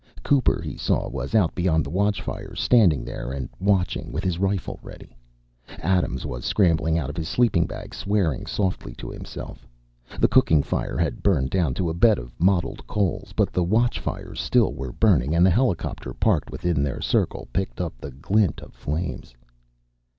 [0.23, 4.79] Cooper, he saw, was out beyond the watchfires, standing there and watching, with his rifle
[4.81, 5.15] ready.
[5.77, 9.67] Adams was scrambling out of his sleeping bag, swearing softly to himself.
[10.19, 14.39] The cooking fire had burned down to a bed of mottled coals, but the watchfires
[14.41, 18.73] still were burning and the helicopter, parked within their circle, picked up the glint of
[18.73, 19.35] flames.